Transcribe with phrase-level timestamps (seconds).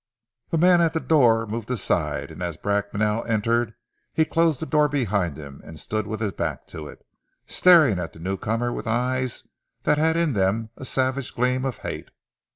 [0.49, 3.75] The man at the door moved aside, and as Bracknell entered,
[4.11, 7.05] he closed the door behind him, and stood with his back to it,
[7.45, 9.47] staring at the new comer with eyes
[9.83, 12.09] that had in them a savage gleam of hate.